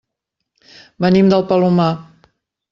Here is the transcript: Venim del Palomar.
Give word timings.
Venim 1.05 1.31
del 1.35 1.47
Palomar. 1.53 1.89